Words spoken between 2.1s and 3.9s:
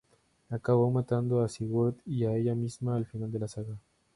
a ella misma al final de la saga.